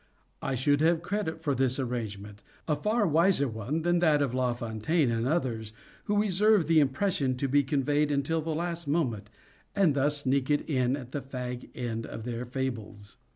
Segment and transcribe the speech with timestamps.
[0.41, 5.11] I should have credit for this arrangement—a far wiser one than that of La Fontaine
[5.11, 5.73] and others,
[6.05, 9.29] who reserve the impression to be conveyed until the last moment,
[9.75, 13.17] and thus sneak it in at the fag end of their fables.